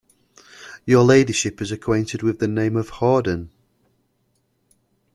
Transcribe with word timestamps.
Your 0.83 1.03
ladyship 1.03 1.61
is 1.61 1.71
acquainted 1.71 2.23
with 2.23 2.39
the 2.39 2.47
name 2.47 2.75
of 2.75 2.89
Hawdon? 2.89 3.51